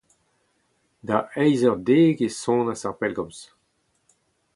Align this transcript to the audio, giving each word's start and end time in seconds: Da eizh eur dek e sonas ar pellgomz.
Da 1.07 1.17
eizh 1.43 1.65
eur 1.67 1.79
dek 1.87 2.17
e 2.27 2.29
sonas 2.41 2.81
ar 2.87 2.95
pellgomz. 2.99 3.39